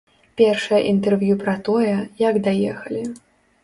[0.39, 1.95] Першае інтэрв'ю пра тое,
[2.29, 3.09] як даехалі.